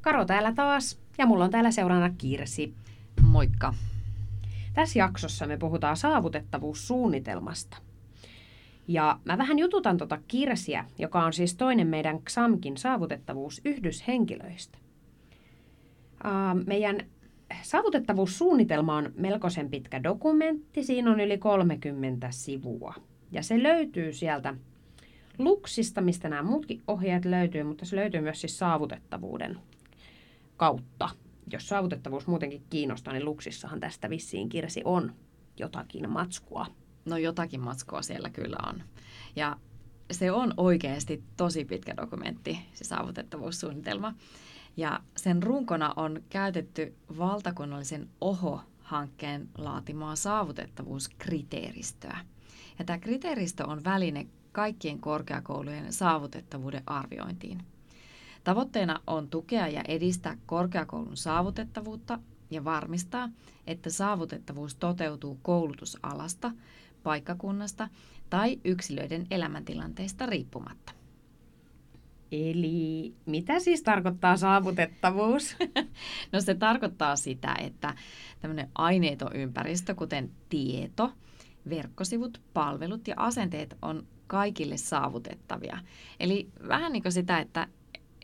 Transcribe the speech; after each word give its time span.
Karo 0.00 0.24
täällä 0.24 0.52
taas 0.54 1.00
ja 1.18 1.26
mulla 1.26 1.44
on 1.44 1.50
täällä 1.50 1.70
seurana 1.70 2.10
Kirsi. 2.18 2.74
Moikka! 3.22 3.74
Tässä 4.74 4.98
jaksossa 4.98 5.46
me 5.46 5.56
puhutaan 5.56 5.96
saavutettavuussuunnitelmasta. 5.96 7.76
Ja 8.88 9.18
mä 9.24 9.38
vähän 9.38 9.58
jututan 9.58 9.98
tota 9.98 10.18
Kirsiä, 10.28 10.84
joka 10.98 11.24
on 11.24 11.32
siis 11.32 11.54
toinen 11.54 11.86
meidän 11.86 12.22
XAMKin 12.22 12.76
saavutettavuusyhdyshenkilöistä. 12.76 14.78
Uh, 16.24 16.64
meidän 16.66 16.98
saavutettavuussuunnitelma 17.62 18.96
on 18.96 19.12
melkoisen 19.16 19.70
pitkä 19.70 20.02
dokumentti. 20.02 20.84
Siinä 20.84 21.10
on 21.10 21.20
yli 21.20 21.38
30 21.38 22.30
sivua. 22.30 22.94
Ja 23.32 23.42
se 23.42 23.62
löytyy 23.62 24.12
sieltä 24.12 24.54
Luksista, 25.38 26.00
mistä 26.00 26.28
nämä 26.28 26.42
muutkin 26.42 26.82
ohjeet 26.88 27.24
löytyy, 27.24 27.62
mutta 27.62 27.84
se 27.84 27.96
löytyy 27.96 28.20
myös 28.20 28.40
siis 28.40 28.58
saavutettavuuden 28.58 29.58
kautta. 30.58 31.08
Jos 31.52 31.68
saavutettavuus 31.68 32.26
muutenkin 32.26 32.64
kiinnostaa, 32.70 33.12
niin 33.12 33.24
Luksissahan 33.24 33.80
tästä 33.80 34.10
vissiin 34.10 34.48
Kirsi 34.48 34.82
on 34.84 35.12
jotakin 35.58 36.10
matskua. 36.10 36.66
No 37.04 37.16
jotakin 37.16 37.60
matskua 37.60 38.02
siellä 38.02 38.30
kyllä 38.30 38.56
on. 38.66 38.82
Ja 39.36 39.56
se 40.10 40.32
on 40.32 40.54
oikeasti 40.56 41.22
tosi 41.36 41.64
pitkä 41.64 41.96
dokumentti, 41.96 42.58
se 42.72 42.84
saavutettavuussuunnitelma. 42.84 44.14
Ja 44.76 45.00
sen 45.16 45.42
runkona 45.42 45.92
on 45.96 46.22
käytetty 46.30 46.94
valtakunnallisen 47.18 48.08
OHO-hankkeen 48.20 49.48
laatimaa 49.58 50.16
saavutettavuuskriteeristöä. 50.16 52.18
Ja 52.78 52.84
tämä 52.84 52.98
kriteeristö 52.98 53.66
on 53.66 53.84
väline 53.84 54.26
kaikkien 54.52 55.00
korkeakoulujen 55.00 55.92
saavutettavuuden 55.92 56.82
arviointiin. 56.86 57.62
Tavoitteena 58.44 59.00
on 59.06 59.28
tukea 59.28 59.68
ja 59.68 59.82
edistää 59.88 60.36
korkeakoulun 60.46 61.16
saavutettavuutta 61.16 62.18
ja 62.50 62.64
varmistaa, 62.64 63.30
että 63.66 63.90
saavutettavuus 63.90 64.74
toteutuu 64.74 65.38
koulutusalasta, 65.42 66.52
paikkakunnasta 67.02 67.88
tai 68.30 68.60
yksilöiden 68.64 69.26
elämäntilanteista 69.30 70.26
riippumatta. 70.26 70.92
Eli 72.32 73.14
mitä 73.26 73.60
siis 73.60 73.82
tarkoittaa 73.82 74.36
saavutettavuus? 74.36 75.56
no 76.32 76.40
se 76.40 76.54
tarkoittaa 76.54 77.16
sitä, 77.16 77.56
että 77.60 77.94
tämmöinen 78.40 78.70
aineeton 78.74 79.36
ympäristö, 79.36 79.94
kuten 79.94 80.30
tieto, 80.48 81.12
verkkosivut, 81.68 82.40
palvelut 82.54 83.08
ja 83.08 83.14
asenteet 83.16 83.76
on 83.82 84.06
kaikille 84.26 84.76
saavutettavia. 84.76 85.78
Eli 86.20 86.48
vähän 86.68 86.92
niin 86.92 87.02
kuin 87.02 87.12
sitä, 87.12 87.38
että, 87.38 87.68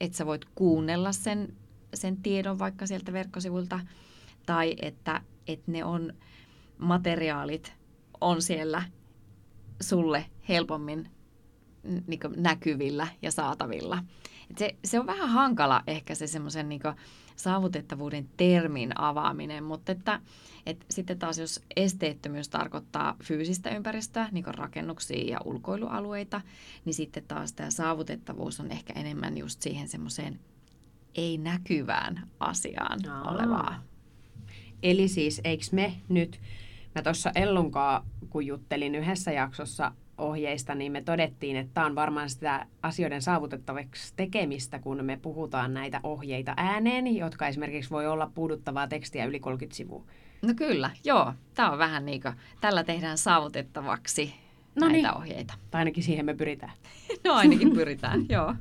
että 0.01 0.17
sä 0.17 0.27
voit 0.27 0.45
kuunnella 0.55 1.13
sen, 1.13 1.55
sen 1.95 2.17
tiedon 2.17 2.59
vaikka 2.59 2.87
sieltä 2.87 3.13
verkkosivulta, 3.13 3.81
tai 4.47 4.77
että, 4.83 5.21
että 5.47 5.71
ne 5.71 5.85
on 5.85 6.13
materiaalit 6.79 7.73
on 8.21 8.43
siellä 8.43 8.83
sulle 9.81 10.27
helpommin 10.49 11.11
niin 12.07 12.21
näkyvillä 12.37 13.09
ja 13.23 13.31
saatavilla. 13.31 14.05
Et 14.51 14.59
se, 14.59 14.77
se 14.85 15.01
on 15.01 15.07
vähän 15.07 15.29
hankala 15.29 15.83
ehkä 15.87 16.15
se 16.15 16.27
semmoisen 16.27 16.69
niin 16.69 16.81
saavutettavuuden 17.37 18.29
termin 18.37 19.01
avaaminen, 19.01 19.65
mutta 19.65 19.93
että, 19.93 20.21
et 20.67 20.87
sitten 20.91 21.19
taas 21.19 21.39
jos 21.39 21.61
esteettömyys 21.77 22.49
tarkoittaa 22.49 23.17
fyysistä 23.23 23.71
ympäristöä, 23.71 24.29
niin 24.33 24.45
kuin 24.45 24.55
rakennuksia 24.55 25.25
ja 25.31 25.39
ulkoilualueita, 25.45 26.41
niin 26.85 26.95
sitten 26.95 27.25
taas 27.29 27.53
tämä 27.53 27.71
saavutettavuus 27.71 28.61
on 28.61 28.71
ehkä 28.71 28.93
enemmän 28.97 29.39
just 29.39 29.63
siihen 29.63 29.89
semmoiseen 29.89 30.41
ei-näkyvään 31.15 32.29
asiaan 32.41 33.09
Aa. 33.09 33.31
olevaa. 33.31 33.83
Eli 34.83 35.09
siis 35.09 35.41
eikö 35.45 35.65
me 35.73 35.95
nyt, 36.09 36.41
mä 36.95 37.03
tuossa 37.03 37.31
Ellunkaa, 37.35 38.07
kun 38.31 38.47
juttelin 38.47 38.95
yhdessä 38.95 39.33
jaksossa 39.33 39.93
ohjeista, 40.19 40.75
niin 40.75 40.93
me 40.93 41.03
todettiin, 41.03 41.57
että 41.57 41.75
tämä 41.75 41.87
on 41.87 41.95
varmaan 41.95 42.31
sitä 42.31 42.67
asioiden 42.83 43.23
saavutettavaksi 43.23 44.13
tekemistä, 44.17 44.79
kun 44.79 45.05
me 45.05 45.19
puhutaan 45.23 45.75
näitä 45.75 46.01
ohjeita 46.03 46.55
ääneen, 46.57 47.17
jotka 47.17 47.47
esimerkiksi 47.47 47.91
voi 47.91 48.07
olla 48.07 48.31
puuduttavaa 48.35 48.87
tekstiä 48.87 49.25
yli 49.25 49.41
30 49.41 49.77
sivua. 49.77 50.05
No 50.43 50.55
kyllä, 50.55 50.91
joo. 51.05 51.33
Tämä 51.55 51.71
on 51.71 51.79
vähän 51.79 52.05
niin 52.05 52.23
kuin, 52.23 52.35
tällä 52.61 52.85
tehdään 52.85 53.19
saavutettavaksi 53.19 54.35
no 54.81 54.89
näitä 54.89 55.09
niin. 55.09 55.17
ohjeita. 55.17 55.55
Tai 55.71 55.79
ainakin 55.79 56.03
siihen 56.03 56.27
me 56.27 56.35
pyritään. 56.35 56.73
no 57.25 57.35
ainakin 57.35 57.73
pyritään, 57.73 58.27
joo. 58.35 58.55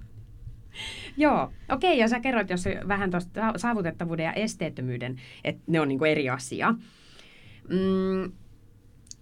Joo, 1.18 1.52
okei, 1.70 1.98
ja 1.98 2.08
sä 2.08 2.20
kerroit 2.20 2.50
jos 2.50 2.66
vähän 2.88 3.12
tuosta 3.12 3.54
saavutettavuuden 3.58 4.24
ja 4.24 4.34
esteettömyyden, 4.34 5.22
että 5.44 5.62
ne 5.68 5.80
on 5.80 5.88
niinku 5.88 6.06
eri 6.06 6.30
asia. 6.30 6.76
Mm, 7.70 8.32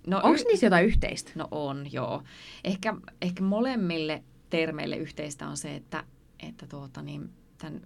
No, 0.08 0.18
Onko 0.24 0.42
y- 0.42 0.44
niissä 0.48 0.66
jotain 0.66 0.86
yhteistä? 0.86 1.32
No 1.36 1.48
on, 1.52 1.94
joo. 1.94 2.24
Ehkä, 2.64 2.96
ehkä 3.22 3.44
molemmille 3.44 4.24
termeille 4.50 4.98
yhteistä 4.98 5.48
on 5.48 5.58
se, 5.58 5.76
että, 5.76 6.04
että 6.40 6.68
tuota, 6.68 7.02
niin, 7.02 7.30
tämän 7.58 7.82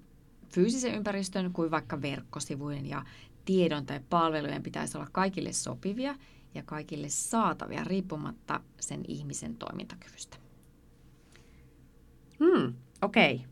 fyysisen 0.50 0.96
ympäristön 0.96 1.54
kuin 1.54 1.72
vaikka 1.72 2.02
verkkosivujen 2.02 2.86
ja 2.86 3.06
tiedon 3.46 3.86
tai 3.86 4.00
palvelujen 4.10 4.64
pitäisi 4.64 4.98
olla 4.98 5.08
kaikille 5.12 5.54
sopivia 5.54 6.16
ja 6.54 6.64
kaikille 6.64 7.10
saatavia 7.10 7.84
riippumatta 7.84 8.60
sen 8.80 9.02
ihmisen 9.08 9.58
toimintakyvystä. 9.58 10.38
Hmm, 12.40 12.74
okei. 13.02 13.36
Okay. 13.36 13.48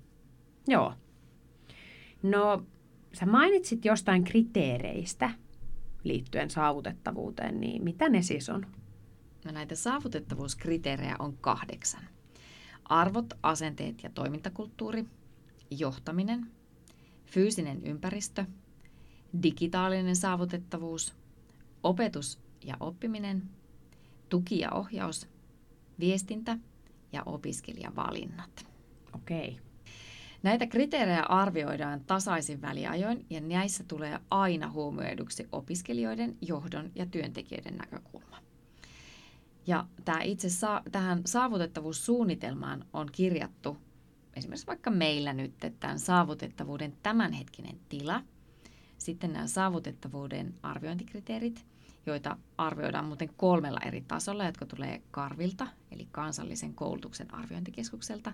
Joo. 0.67 0.93
No, 2.23 2.63
sä 3.13 3.25
mainitsit 3.25 3.85
jostain 3.85 4.23
kriteereistä– 4.23 5.29
liittyen 6.03 6.49
saavutettavuuteen, 6.49 7.59
niin 7.59 7.83
mitä 7.83 8.09
ne 8.09 8.21
siis 8.21 8.49
on? 8.49 8.65
No 9.45 9.51
näitä 9.51 9.75
saavutettavuuskriteerejä 9.75 11.15
on 11.19 11.37
kahdeksan. 11.37 12.03
Arvot, 12.85 13.33
asenteet 13.43 14.03
ja 14.03 14.09
toimintakulttuuri, 14.09 15.05
johtaminen, 15.71 16.47
fyysinen 17.25 17.83
ympäristö, 17.83 18.45
digitaalinen 19.43 20.15
saavutettavuus, 20.15 21.15
opetus 21.83 22.39
ja 22.65 22.77
oppiminen, 22.79 23.49
tuki 24.29 24.59
ja 24.59 24.71
ohjaus, 24.71 25.27
viestintä 25.99 26.57
ja 27.11 27.23
opiskelijavalinnat. 27.25 28.67
Okei. 29.13 29.49
Okay. 29.49 29.72
Näitä 30.43 30.67
kriteerejä 30.67 31.23
arvioidaan 31.23 32.01
tasaisin 32.01 32.61
väliajoin 32.61 33.25
ja 33.29 33.41
näissä 33.41 33.83
tulee 33.87 34.19
aina 34.29 34.69
huomioiduksi 34.69 35.47
opiskelijoiden, 35.51 36.37
johdon 36.41 36.91
ja 36.95 37.05
työntekijöiden 37.05 37.77
näkökulma. 37.77 38.37
Ja 39.67 39.85
tämä 40.05 40.21
itse 40.21 40.49
saa, 40.49 40.81
tähän 40.91 41.21
saavutettavuussuunnitelmaan 41.25 42.85
on 42.93 43.09
kirjattu 43.11 43.77
esimerkiksi 44.35 44.67
vaikka 44.67 44.91
meillä 44.91 45.33
nyt 45.33 45.53
tämän 45.79 45.99
saavutettavuuden 45.99 46.93
tämänhetkinen 47.03 47.79
tila, 47.89 48.23
sitten 48.97 49.33
nämä 49.33 49.47
saavutettavuuden 49.47 50.53
arviointikriteerit, 50.63 51.65
joita 52.05 52.37
arvioidaan 52.57 53.05
muuten 53.05 53.29
kolmella 53.37 53.79
eri 53.85 54.01
tasolla, 54.01 54.45
jotka 54.45 54.65
tulee 54.65 55.01
Karvilta, 55.11 55.67
eli 55.91 56.07
kansallisen 56.11 56.73
koulutuksen 56.73 57.33
arviointikeskukselta, 57.33 58.33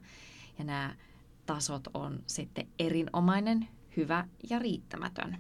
ja 0.60 0.66
nämä 0.66 0.96
tasot 1.54 1.88
on 1.94 2.20
sitten 2.28 2.68
erinomainen, 2.80 3.68
hyvä 3.98 4.28
ja 4.50 4.60
riittämätön. 4.60 5.38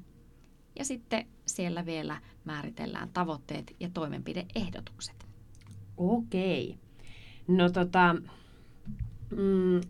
Ja 0.79 0.85
sitten 0.85 1.27
siellä 1.45 1.85
vielä 1.85 2.21
määritellään 2.45 3.09
tavoitteet 3.13 3.75
ja 3.79 3.89
toimenpideehdotukset. 3.94 5.27
Okei. 5.97 6.77
No 7.47 7.69
tota, 7.69 8.15
mm, 9.31 9.81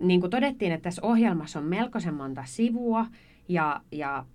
niin 0.00 0.20
kuin 0.20 0.30
todettiin, 0.30 0.72
että 0.72 0.82
tässä 0.84 1.02
ohjelmassa 1.04 1.58
on 1.58 1.64
melkoisen 1.64 2.14
monta 2.14 2.44
sivua 2.46 3.06
ja, 3.48 3.80
ja 3.92 4.26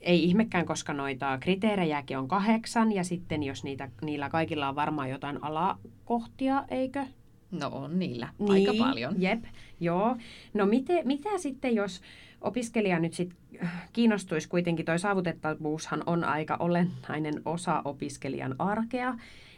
ei 0.00 0.24
ihmekään, 0.24 0.66
koska 0.66 0.92
noita 0.92 1.38
kriteerejäkin 1.38 2.18
on 2.18 2.28
kahdeksan 2.28 2.92
ja 2.92 3.04
sitten 3.04 3.42
jos 3.42 3.64
niitä, 3.64 3.90
niillä 4.02 4.30
kaikilla 4.30 4.68
on 4.68 4.74
varmaan 4.74 5.10
jotain 5.10 5.44
alakohtia, 5.44 6.64
eikö? 6.68 7.06
No 7.52 7.68
on 7.68 7.98
niillä 7.98 8.28
niin, 8.38 8.50
aika 8.50 8.84
paljon. 8.84 9.22
Jep, 9.22 9.44
joo. 9.80 10.16
No 10.54 10.66
miten, 10.66 11.06
mitä 11.06 11.38
sitten, 11.38 11.74
jos 11.74 12.00
opiskelija 12.40 12.98
nyt 12.98 13.14
sit 13.14 13.34
äh, 13.62 13.88
kiinnostuisi 13.92 14.48
kuitenkin, 14.48 14.84
toi 14.84 14.98
saavutettavuushan 14.98 16.02
on 16.06 16.24
aika 16.24 16.56
olennainen 16.60 17.42
osa 17.44 17.82
opiskelijan 17.84 18.54
arkea, 18.58 19.14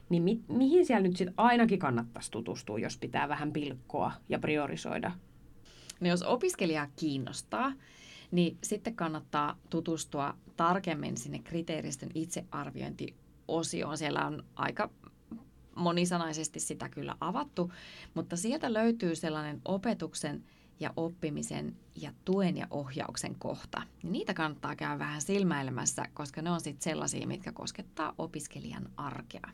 niin 0.08 0.23
mi, 0.23 0.41
mihin 0.49 0.87
siellä 0.87 1.02
nyt 1.02 1.17
sitten 1.17 1.35
ainakin 1.37 1.79
kannattaisi 1.79 2.31
tutustua, 2.31 2.79
jos 2.79 2.99
pitää 2.99 3.29
vähän 3.29 3.52
pilkkoa 3.52 4.12
ja 4.29 4.38
priorisoida? 4.38 5.12
No 6.00 6.08
jos 6.08 6.23
opiskelija 6.23 6.88
kiinnostaa, 6.97 7.73
niin 8.31 8.58
sitten 8.62 8.97
kannattaa 8.97 9.56
tutustua 9.70 10.35
tarkemmin 10.56 11.17
sinne 11.17 11.38
kriteeristön 11.38 12.11
itsearviointiosioon. 12.14 13.99
Siellä 13.99 14.26
on 14.26 14.44
aika 14.56 14.90
monisanaisesti 15.76 16.61
sitä 16.61 16.88
kyllä 16.88 17.17
avattu, 17.21 17.73
mutta 18.15 18.37
sieltä 18.37 18.73
löytyy 18.73 19.15
sellainen 19.15 19.61
opetuksen 19.65 20.44
ja 20.81 20.93
oppimisen 20.97 21.76
ja 21.97 22.12
tuen 22.25 22.56
ja 22.56 22.67
ohjauksen 22.71 23.35
kohta. 23.38 23.82
Niitä 24.03 24.35
kannattaa 24.35 24.76
käydä 24.76 24.99
vähän 24.99 25.21
silmäilemässä, 25.21 26.05
koska 26.15 26.43
ne 26.43 26.50
on 26.50 26.61
sitten 26.61 26.82
sellaisia, 26.82 27.26
mitkä 27.26 27.53
koskettaa 27.53 28.15
opiskelijan 28.19 28.88
arkea. 28.97 29.49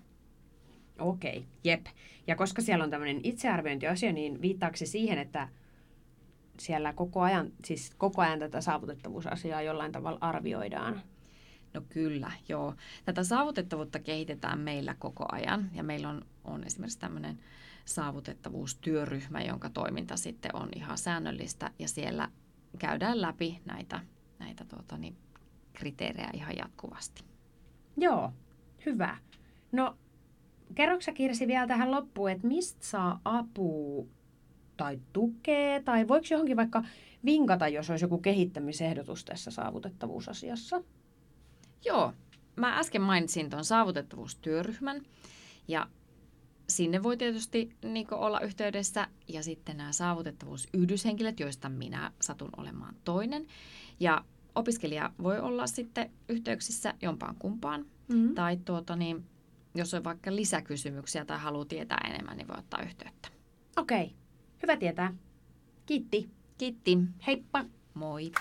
Okei, 0.98 1.38
okay, 1.38 1.50
jep. 1.64 1.86
Ja 2.26 2.36
koska 2.36 2.62
siellä 2.62 2.84
on 2.84 2.90
tämmöinen 2.90 3.20
itsearviointiosio, 3.22 4.12
niin 4.12 4.42
viittaako 4.42 4.76
se 4.76 4.86
siihen, 4.86 5.18
että 5.18 5.48
siellä 6.58 6.92
koko 6.92 7.20
ajan, 7.20 7.52
siis 7.64 7.92
koko 7.98 8.22
ajan 8.22 8.38
tätä 8.38 8.60
saavutettavuusasiaa 8.60 9.62
jollain 9.62 9.92
tavalla 9.92 10.18
arvioidaan? 10.20 11.02
No 11.74 11.82
kyllä, 11.88 12.32
joo. 12.48 12.74
Tätä 13.04 13.24
saavutettavuutta 13.24 13.98
kehitetään 13.98 14.58
meillä 14.58 14.94
koko 14.98 15.24
ajan 15.32 15.70
ja 15.74 15.82
meillä 15.82 16.08
on, 16.08 16.26
on 16.44 16.64
esimerkiksi 16.64 16.98
tämmöinen 16.98 17.38
saavutettavuustyöryhmä, 17.84 19.40
jonka 19.40 19.70
toiminta 19.70 20.16
sitten 20.16 20.56
on 20.56 20.68
ihan 20.76 20.98
säännöllistä 20.98 21.70
ja 21.78 21.88
siellä 21.88 22.28
käydään 22.78 23.20
läpi 23.20 23.60
näitä, 23.64 24.00
näitä 24.38 24.64
tuota, 24.64 24.98
niin, 24.98 25.16
kriteerejä 25.72 26.30
ihan 26.34 26.56
jatkuvasti. 26.56 27.24
Joo, 27.96 28.32
hyvä. 28.86 29.16
No, 29.72 29.96
kerroksä 30.74 31.12
Kirsi 31.12 31.46
vielä 31.46 31.66
tähän 31.66 31.90
loppuun, 31.90 32.30
että 32.30 32.46
mistä 32.46 32.84
saa 32.84 33.20
apua 33.24 34.06
tai 34.76 35.00
tukea, 35.12 35.82
tai 35.82 36.08
voiko 36.08 36.26
johonkin 36.30 36.56
vaikka 36.56 36.84
vinkata, 37.24 37.68
jos 37.68 37.90
olisi 37.90 38.04
joku 38.04 38.18
kehittämisehdotus 38.18 39.24
tässä 39.24 39.50
saavutettavuusasiassa? 39.50 40.82
Joo, 41.84 42.12
mä 42.56 42.78
äsken 42.78 43.02
mainitsin 43.02 43.50
tuon 43.50 43.64
saavutettavuustyöryhmän, 43.64 45.02
ja 45.68 45.88
sinne 46.68 47.02
voi 47.02 47.16
tietysti 47.16 47.76
niin 47.84 48.14
olla 48.14 48.40
yhteydessä, 48.40 49.08
ja 49.28 49.42
sitten 49.42 49.76
nämä 49.76 49.92
saavutettavuusyhdyshenkilöt, 49.92 51.40
joista 51.40 51.68
minä 51.68 52.12
satun 52.20 52.50
olemaan 52.56 52.96
toinen. 53.04 53.46
Ja 54.00 54.24
opiskelija 54.54 55.12
voi 55.22 55.38
olla 55.38 55.66
sitten 55.66 56.10
yhteyksissä 56.28 56.94
jompaan 57.02 57.36
kumpaan, 57.38 57.86
mm-hmm. 58.08 58.34
tai 58.34 58.56
tuota, 58.56 58.96
niin, 58.96 59.24
jos 59.74 59.94
on 59.94 60.04
vaikka 60.04 60.36
lisäkysymyksiä 60.36 61.24
tai 61.24 61.38
haluaa 61.38 61.64
tietää 61.64 62.00
enemmän, 62.08 62.36
niin 62.36 62.48
voi 62.48 62.58
ottaa 62.58 62.82
yhteyttä. 62.82 63.28
Okei, 63.76 64.14
hyvä 64.62 64.76
tietää. 64.76 65.14
Kiitti. 65.86 66.30
Kiitti. 66.58 66.98
Heippa. 67.26 67.64
Moi. 67.94 68.32